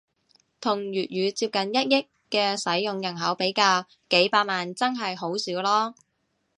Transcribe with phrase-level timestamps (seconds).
[0.59, 5.93] 同粵語接近一億嘅使用人口比較，幾百萬真係好少囉